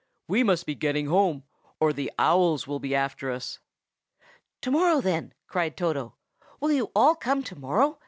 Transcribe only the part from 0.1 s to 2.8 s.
We must be getting home, or the owls will